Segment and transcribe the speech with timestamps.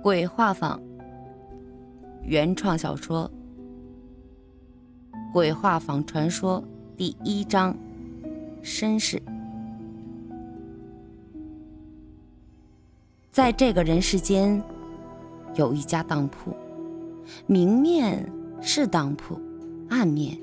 [0.02, 0.78] 《鬼画坊》
[2.22, 3.30] 原创小说
[5.30, 6.58] 《鬼画坊传说》
[6.96, 7.76] 第一章：
[8.62, 9.22] 绅士。
[13.30, 14.62] 在这个人世间，
[15.54, 16.50] 有一家当铺，
[17.46, 18.26] 明面
[18.62, 19.38] 是当铺，
[19.90, 20.34] 暗面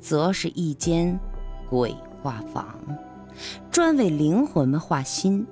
[0.00, 1.16] 则是一间
[1.70, 2.66] 鬼画坊，
[3.70, 5.46] 专为灵魂们画心。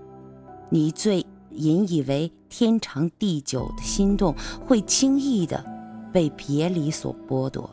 [0.68, 1.24] 你最。
[1.54, 4.34] 引以为天长地久的心动，
[4.66, 5.64] 会轻易的
[6.12, 7.68] 被别离所剥夺。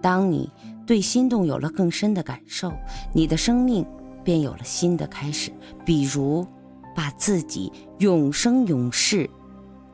[0.00, 0.50] 当你
[0.86, 2.72] 对心动有了更深的感受，
[3.12, 3.84] 你的生命
[4.22, 5.52] 便有了新的开始。
[5.84, 6.46] 比如，
[6.94, 9.28] 把自己永生永世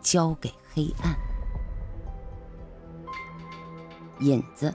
[0.02, 1.16] 交给黑暗。
[4.20, 4.72] 引子，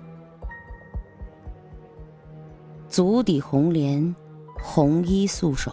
[2.90, 4.15] 足底红莲，
[4.59, 5.71] 红衣素手，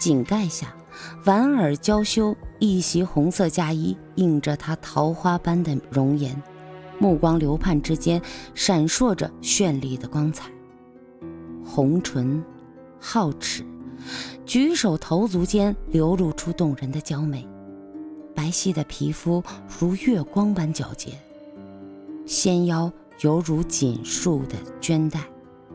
[0.00, 0.74] 井盖下。
[1.24, 6.42] 莞尔娇羞，一袭红色嫁衣映着她桃花般的容颜，
[6.98, 8.20] 目光流盼之间
[8.54, 10.50] 闪烁着绚丽的光彩。
[11.64, 12.42] 红唇，
[13.00, 13.64] 皓齿，
[14.46, 17.46] 举手投足间流露出动人的娇美。
[18.34, 19.42] 白皙的皮肤
[19.78, 21.12] 如月光般皎洁，
[22.24, 25.20] 纤腰犹如锦束的绢带，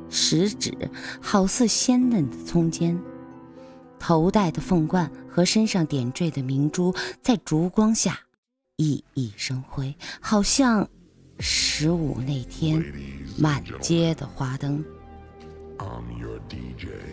[0.09, 0.73] 食指
[1.21, 2.97] 好似鲜嫩的葱尖。
[4.06, 8.20] 头戴的凤冠和身上点缀的明珠，在烛光下
[8.76, 10.86] 熠熠生辉，好像
[11.40, 12.84] 十五那天
[13.40, 14.84] 满街的花灯。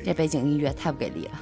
[0.04, 1.40] 这背景音乐太不给力了。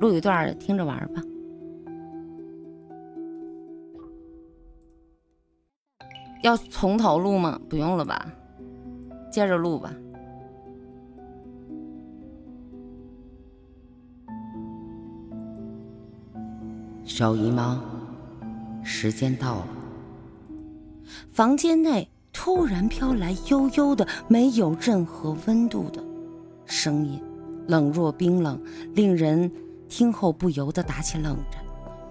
[0.00, 1.22] 录一段，听着玩吧。
[6.44, 7.60] 要从头录吗？
[7.68, 8.30] 不用了吧，
[9.30, 9.92] 接着录吧。
[17.04, 17.82] 小姨妈，
[18.84, 19.66] 时间到了。
[21.32, 26.00] 房间内突然飘来悠悠的、没有任何温度的
[26.66, 27.20] 声音，
[27.66, 28.62] 冷若冰冷，
[28.94, 29.50] 令人。
[29.88, 31.62] 听后不由得打起冷战。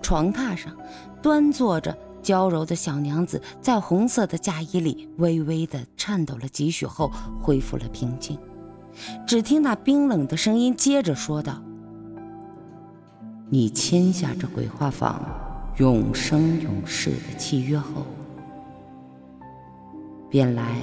[0.02, 0.76] 床榻上
[1.22, 7.12] 端坐着娇柔的小娘子，在红色的嫁衣里微微的颤抖了几许后，
[7.42, 8.38] 恢复了平静。
[9.26, 11.62] 只听那冰冷的声音接着说道
[13.50, 15.22] ：“你签下这鬼画坊
[15.78, 18.06] 永生永世的契约后，
[20.30, 20.82] 便来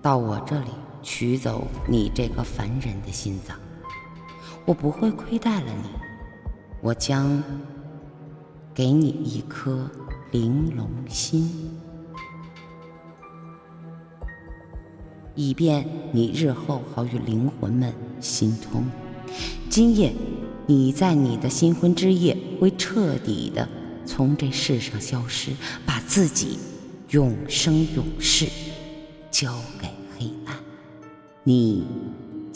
[0.00, 0.70] 到我这里
[1.02, 3.56] 取走你这个凡人的心脏。”
[4.64, 5.88] 我不会亏待了你，
[6.80, 7.42] 我将
[8.72, 9.90] 给你一颗
[10.30, 11.50] 玲珑心，
[15.34, 18.84] 以便你日后好与灵魂们心通。
[19.68, 20.14] 今夜，
[20.66, 23.68] 你在你的新婚之夜会彻底的
[24.06, 25.50] 从这世上消失，
[25.84, 26.58] 把自己
[27.10, 28.46] 永生永世
[29.30, 30.56] 交给黑暗。
[31.42, 31.84] 你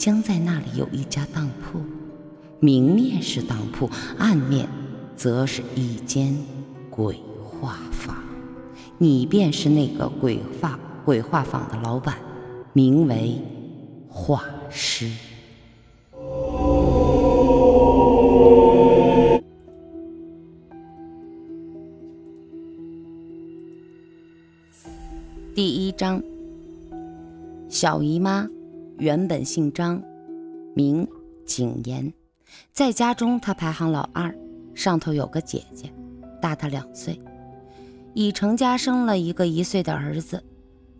[0.07, 1.81] 将在那里有一家当铺。
[2.61, 4.65] 明面是当铺，暗面
[5.17, 6.33] 则是一间
[6.89, 8.15] 鬼画坊。
[8.97, 12.15] 你便是那个鬼画鬼画坊的老板，
[12.71, 13.41] 名为
[14.07, 15.11] 画师。
[25.53, 26.23] 第一章，
[27.67, 28.47] 小姨妈
[28.99, 30.01] 原本姓张，
[30.73, 31.07] 名
[31.45, 32.11] 景言。
[32.73, 34.35] 在家中，他排行老二，
[34.73, 35.91] 上头有个姐姐，
[36.41, 37.21] 大他两岁，
[38.13, 40.43] 已成家生了一个一岁的儿子。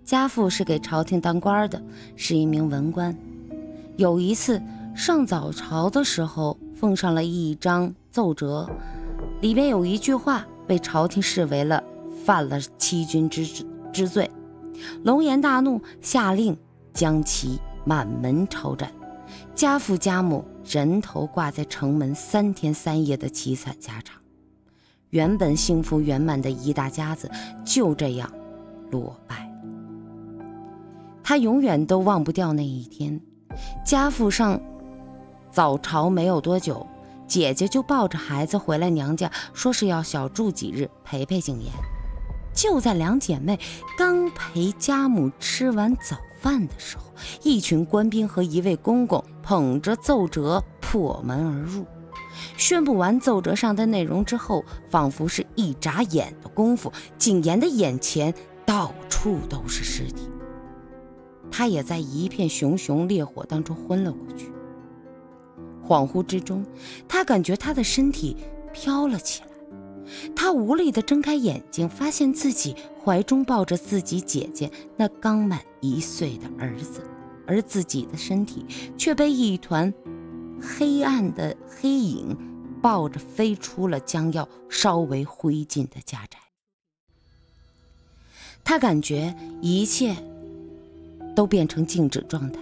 [0.03, 1.81] 家父是给朝廷当官的，
[2.15, 3.17] 是一名文官。
[3.95, 4.61] 有一次
[4.95, 8.69] 上早朝的时候，奉上了一张奏折，
[9.41, 11.83] 里边有一句话被朝廷视为了
[12.23, 13.43] 犯了欺君之
[13.91, 14.29] 之罪，
[15.03, 16.55] 龙颜大怒，下令
[16.93, 18.91] 将其满门抄斩。
[19.55, 24.19] 家父家母人头挂在城门三天三夜的凄惨下场，
[25.09, 27.31] 原本幸福圆满的一大家子
[27.63, 28.29] 就这样
[28.91, 29.49] 落败。
[31.23, 33.19] 他永远都忘不掉那一天，
[33.85, 34.59] 家父上
[35.51, 36.85] 早朝没有多久，
[37.27, 41.71] 姐姐就抱着孩子回来娘家，说是要小住几日陪陪景言。
[42.53, 43.59] 就在两姐妹
[43.97, 47.03] 刚陪家母吃完早饭的时候。
[47.43, 51.85] 一群官兵和一位公公捧着奏折破门而入，
[52.57, 58.33] 宣布完奏折上的内容之后，仿佛是一眨眼的功夫，景言的眼前
[58.65, 60.29] 到处都是尸体。
[61.49, 64.51] 他也在一片熊熊烈火当中昏了过去。
[65.85, 66.63] 恍惚之中，
[67.07, 68.37] 他感觉他的身体
[68.71, 69.46] 飘了起来。
[70.35, 77.01] 他无力地睁开眼睛，发现自己怀中抱着自己姐姐那刚满一岁的儿子，
[77.45, 78.65] 而自己的身体
[78.97, 79.93] 却被一团
[80.61, 82.35] 黑暗的黑影
[82.81, 86.37] 抱着飞出了将要烧为灰烬的家宅。
[88.63, 90.15] 他感觉一切
[91.35, 92.59] 都变成静止状态，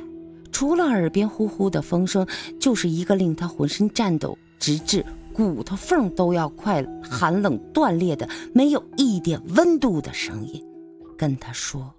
[0.51, 2.27] 除了耳边呼呼的风声，
[2.59, 5.03] 就是一个令他浑身颤抖，直至。
[5.35, 10.63] 骨头缝都要快寒冷断裂的，没有一点温度的声音，
[11.17, 11.93] 跟他说：“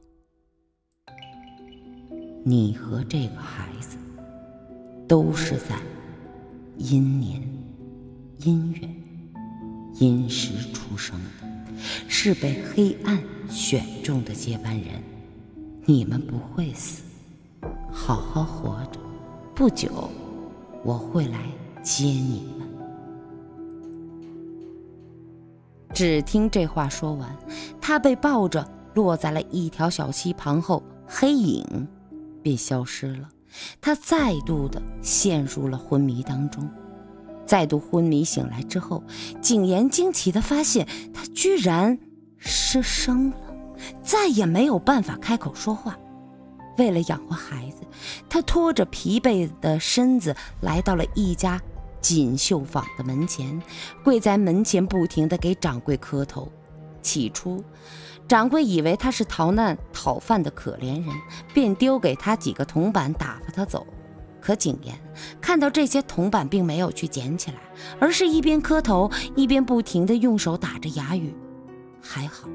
[2.43, 3.99] 你和这个孩子
[5.07, 5.77] 都是在
[6.79, 7.43] 阴年、
[8.39, 8.89] 阴月、
[10.01, 11.75] 阴时出生的，
[12.09, 15.03] 是被黑暗选中的接班人。
[15.85, 17.03] 你们不会死，
[17.93, 18.99] 好好活着。
[19.55, 20.11] 不久，
[20.83, 21.39] 我会来
[21.83, 22.49] 接你。”
[25.97, 27.35] 只听这话说完，
[27.81, 31.89] 他被抱着落在了一条小溪旁后，黑影
[32.43, 33.31] 便消失了。
[33.81, 36.69] 他再度的陷入了昏迷当中。
[37.47, 39.03] 再度昏迷醒来之后，
[39.41, 41.99] 景言惊奇的发现他居然
[42.37, 43.37] 失声了，
[44.03, 45.99] 再也没有办法开口说话。
[46.77, 47.87] 为了养活孩子，
[48.29, 51.59] 他拖着疲惫的身子来到了一家。
[52.07, 53.61] 锦绣坊的门前，
[54.05, 56.49] 跪在门前，不停地给掌柜磕头。
[57.03, 57.65] 起初，
[58.29, 61.13] 掌柜以为他是逃难讨饭的可怜人，
[61.53, 63.85] 便丢给他几个铜板打发他走。
[64.41, 64.97] 可景言
[65.41, 67.57] 看到这些铜板，并没有去捡起来，
[67.99, 71.35] 而是一边磕头，一边不停地用手打着哑语。
[72.01, 72.49] 还好，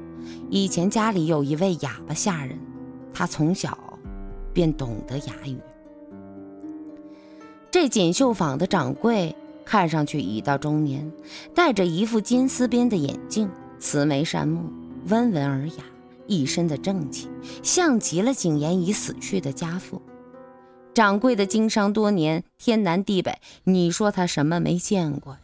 [0.49, 2.57] 以前家里有一位哑巴下人，
[3.13, 3.77] 他从小
[4.53, 5.59] 便懂得哑语。
[7.69, 9.35] 这锦绣坊的掌柜。
[9.71, 11.09] 看上去已到中年，
[11.55, 14.69] 戴着一副金丝边的眼镜，慈眉善目，
[15.07, 15.75] 温文尔雅，
[16.27, 17.29] 一身的正气，
[17.63, 20.01] 像极了景言已死去的家父。
[20.93, 25.37] 掌柜的经商多年，天南地北，你说他什么没见过？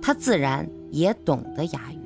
[0.00, 1.98] 他自然也懂得哑语。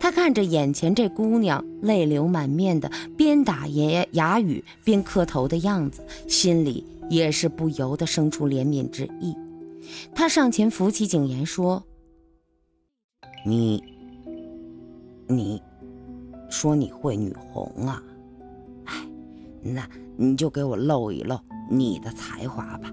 [0.00, 9.32] 他看着眼前这姑娘泪流满面的，边打爷哑语边磕头的样子，心里也是不由得生出怜悯之意。
[10.14, 11.82] 他上前扶起景言，说
[13.44, 13.82] ：“你，
[15.26, 15.62] 你，
[16.48, 18.02] 说你会女红啊？
[18.84, 18.94] 哎，
[19.62, 21.38] 那你就给我露一露
[21.70, 22.92] 你的才华吧。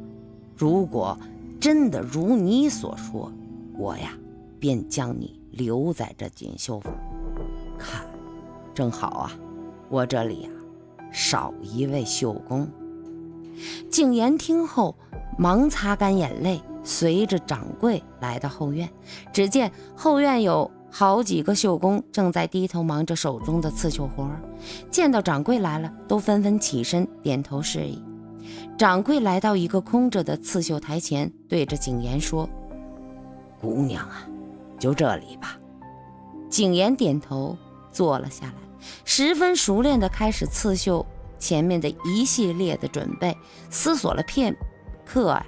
[0.55, 1.17] 如果
[1.59, 3.31] 真的如你所说，
[3.77, 4.17] 我呀，
[4.59, 6.93] 便将你留在这锦绣坊。
[7.77, 8.05] 看，
[8.73, 9.31] 正好啊，
[9.89, 10.49] 我这里呀，
[11.11, 12.67] 少一位绣工。”
[13.91, 14.95] 景言听后，
[15.37, 16.61] 忙擦干眼泪。
[16.83, 18.89] 随着掌柜来到后院，
[19.31, 24.41] 只见后院有好几个绣工正在低头忙着手中的刺绣活儿。
[24.89, 28.03] 见到掌柜来了，都纷纷起身点头示意。
[28.77, 32.49] 掌柜来到一个空着的刺绣台前，对着景言说
[33.61, 34.27] ：“姑娘啊，
[34.79, 35.59] 就这里吧。”
[36.49, 37.55] 景言点头
[37.91, 38.53] 坐了下来，
[39.05, 41.05] 十分熟练地开始刺绣
[41.37, 43.37] 前面的一系列的准备，
[43.69, 44.55] 思索了片
[45.05, 45.39] 刻。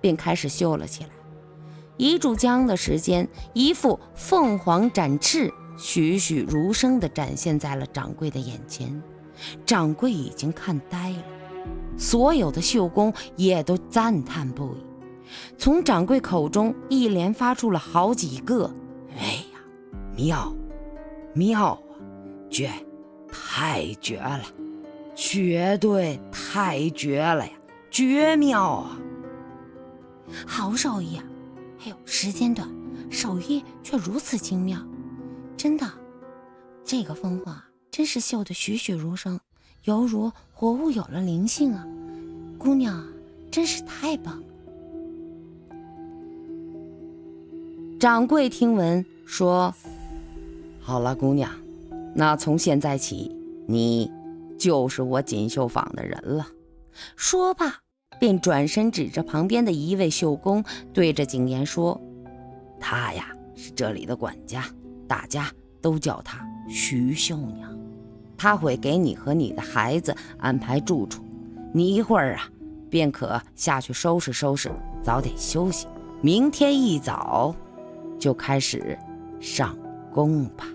[0.00, 1.10] 便开始绣了起来，
[1.96, 9.02] 一炷香的时间，一副凤凰展翅、栩栩如生地展现在了掌柜的眼前。
[9.64, 11.24] 掌柜已经看呆了，
[11.96, 14.84] 所有的绣工也都赞叹不已。
[15.56, 18.70] 从掌柜口中一连发出了好几个
[19.16, 19.60] ：“哎呀，
[20.16, 20.54] 妙，
[21.32, 21.78] 妙啊，
[22.50, 22.70] 绝，
[23.30, 24.42] 太绝了，
[25.14, 27.52] 绝对太绝了呀，
[27.90, 28.98] 绝妙啊！”
[30.46, 31.24] 好手艺啊！
[31.80, 32.68] 哎呦，时间短，
[33.10, 34.78] 手艺却如此精妙，
[35.56, 35.90] 真的，
[36.84, 37.60] 这个凤凰
[37.90, 39.40] 真是绣得栩栩如生，
[39.84, 41.86] 犹如活物有了灵性啊！
[42.58, 43.02] 姑娘
[43.50, 44.46] 真是太棒了。
[47.98, 49.74] 掌柜听闻说
[50.80, 51.50] ：“好了，姑娘，
[52.14, 53.34] 那从现在起，
[53.66, 54.10] 你
[54.58, 56.46] 就是我锦绣坊的人了。”
[57.16, 57.80] 说罢。
[58.20, 60.62] 便转身指着旁边的一位绣工，
[60.92, 62.00] 对着景言说
[62.78, 64.64] ：“他呀是这里的管家，
[65.08, 65.50] 大家
[65.80, 67.76] 都叫他徐绣娘。
[68.36, 71.24] 他会给你和你的孩子安排住处。
[71.72, 72.48] 你一会儿啊，
[72.88, 74.70] 便可下去收拾收拾，
[75.02, 75.86] 早点休息。
[76.20, 77.54] 明天一早
[78.18, 78.98] 就开始
[79.40, 79.76] 上
[80.12, 80.66] 工吧。